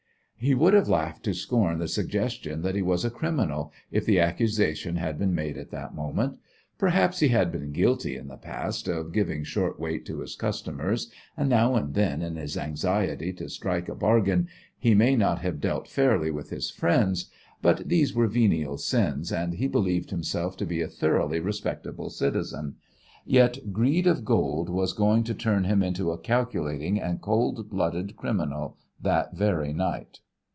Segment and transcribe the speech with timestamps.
[0.43, 4.19] He would have laughed to scorn the suggestion that he was a criminal, if the
[4.19, 6.39] accusation had been made at that moment.
[6.79, 11.11] Perhaps, he had been guilty in the past of giving short weight to his customers,
[11.37, 14.47] and now and then in his anxiety to strike a bargain
[14.79, 17.27] he may not have dealt fairly with his friends,
[17.61, 22.77] but these were venial sins, and he believed himself to be a thoroughly respectable citizen;
[23.27, 28.15] yet greed of gold was going to turn him into a calculating and cold blooded
[28.15, 30.21] criminal that very night.